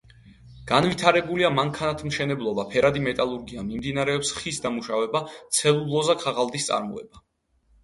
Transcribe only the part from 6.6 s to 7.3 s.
წარმოება.